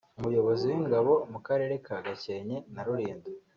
[0.19, 3.29] umuyobozi w'Ingabo mu Karere ka Gakenke na Rulindo